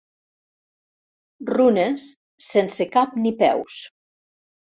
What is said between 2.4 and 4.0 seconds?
sense cap ni peus.